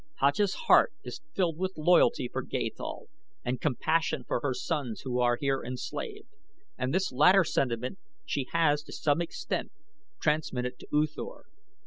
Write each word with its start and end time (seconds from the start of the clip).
Haja's 0.15 0.55
heart 0.65 0.93
is 1.03 1.21
filled 1.35 1.59
with 1.59 1.77
loyalty 1.77 2.27
for 2.27 2.41
Gathol 2.41 3.07
and 3.45 3.61
compassion 3.61 4.23
for 4.27 4.39
her 4.39 4.55
sons 4.55 5.01
who 5.01 5.19
are 5.19 5.37
here 5.39 5.63
enslaved, 5.63 6.29
and 6.75 6.91
this 6.91 7.11
latter 7.11 7.43
sentiment 7.43 7.99
she 8.25 8.47
has 8.51 8.81
to 8.81 8.93
some 8.93 9.21
extent 9.21 9.71
transmitted 10.19 10.79
to 10.79 10.87
U 10.91 11.05
Thor. 11.05 11.45